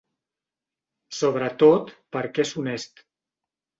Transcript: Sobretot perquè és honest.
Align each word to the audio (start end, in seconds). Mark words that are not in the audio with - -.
Sobretot 1.19 1.93
perquè 2.17 2.47
és 2.49 2.59
honest. 2.63 3.05